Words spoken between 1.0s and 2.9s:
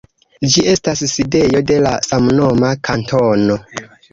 sidejo de la samnoma